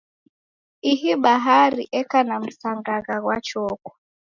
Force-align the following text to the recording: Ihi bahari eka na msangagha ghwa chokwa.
Ihi 0.91 1.15
bahari 1.23 1.83
eka 1.99 2.19
na 2.27 2.35
msangagha 2.45 3.15
ghwa 3.23 3.37
chokwa. 3.47 3.93